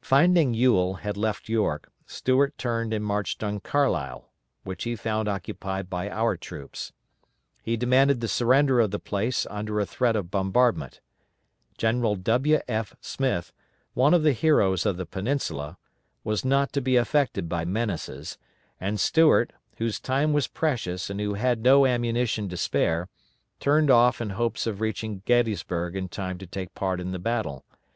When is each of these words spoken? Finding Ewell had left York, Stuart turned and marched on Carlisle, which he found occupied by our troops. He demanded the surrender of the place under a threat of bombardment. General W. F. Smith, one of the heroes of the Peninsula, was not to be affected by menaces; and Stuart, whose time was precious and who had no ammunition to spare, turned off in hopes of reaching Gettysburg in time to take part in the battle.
Finding 0.00 0.54
Ewell 0.54 0.94
had 0.94 1.16
left 1.16 1.48
York, 1.48 1.88
Stuart 2.04 2.58
turned 2.58 2.92
and 2.92 3.04
marched 3.04 3.44
on 3.44 3.60
Carlisle, 3.60 4.28
which 4.64 4.82
he 4.82 4.96
found 4.96 5.28
occupied 5.28 5.88
by 5.88 6.10
our 6.10 6.36
troops. 6.36 6.92
He 7.62 7.76
demanded 7.76 8.20
the 8.20 8.26
surrender 8.26 8.80
of 8.80 8.90
the 8.90 8.98
place 8.98 9.46
under 9.48 9.78
a 9.78 9.86
threat 9.86 10.16
of 10.16 10.32
bombardment. 10.32 11.00
General 11.78 12.16
W. 12.16 12.58
F. 12.66 12.96
Smith, 13.00 13.52
one 13.94 14.12
of 14.14 14.24
the 14.24 14.32
heroes 14.32 14.84
of 14.84 14.96
the 14.96 15.06
Peninsula, 15.06 15.78
was 16.24 16.44
not 16.44 16.72
to 16.72 16.80
be 16.80 16.96
affected 16.96 17.48
by 17.48 17.64
menaces; 17.64 18.38
and 18.80 18.98
Stuart, 18.98 19.52
whose 19.76 20.00
time 20.00 20.32
was 20.32 20.48
precious 20.48 21.08
and 21.08 21.20
who 21.20 21.34
had 21.34 21.62
no 21.62 21.86
ammunition 21.86 22.48
to 22.48 22.56
spare, 22.56 23.08
turned 23.60 23.92
off 23.92 24.20
in 24.20 24.30
hopes 24.30 24.66
of 24.66 24.80
reaching 24.80 25.22
Gettysburg 25.24 25.94
in 25.94 26.08
time 26.08 26.36
to 26.38 26.48
take 26.48 26.74
part 26.74 26.98
in 27.00 27.12
the 27.12 27.20
battle. 27.20 27.64